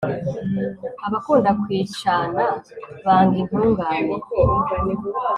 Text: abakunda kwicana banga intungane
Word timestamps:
abakunda 1.05 1.49
kwicana 1.61 2.43
banga 3.03 3.35
intungane 3.43 4.15